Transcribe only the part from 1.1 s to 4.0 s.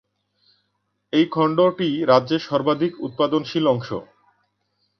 এই খণ্ডটি রাজ্যের সর্বাধিক উৎপাদনশীল অংশ।